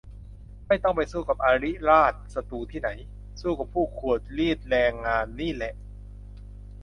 [0.67, 2.89] ไม่ต้องไปสู้กับอริราชศัตรูที่ไหน
[3.41, 5.73] สู้กับพวกขูดรีดแรงงานนี่แหละ